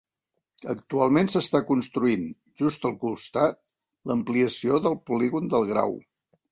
Actualment 0.73 1.29
s'està 1.33 1.61
construint, 1.67 2.25
just 2.63 2.89
al 2.91 2.99
costat, 3.05 3.63
l'ampliació 4.13 4.85
del 4.89 5.03
polígon 5.13 5.55
del 5.57 5.73
Grau. 5.75 6.01